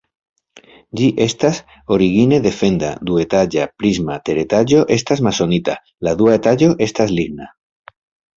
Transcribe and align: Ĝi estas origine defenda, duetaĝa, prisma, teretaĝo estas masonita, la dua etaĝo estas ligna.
Ĝi 1.01 1.09
estas 1.25 1.59
origine 1.97 2.39
defenda, 2.45 2.89
duetaĝa, 3.09 3.67
prisma, 3.83 4.17
teretaĝo 4.31 4.81
estas 4.97 5.23
masonita, 5.29 5.77
la 6.09 6.17
dua 6.25 6.35
etaĝo 6.41 6.73
estas 6.89 7.15
ligna. 7.21 7.53